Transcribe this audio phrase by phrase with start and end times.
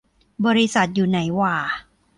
[0.45, 1.55] บริษัทอยู่ไหนหว่า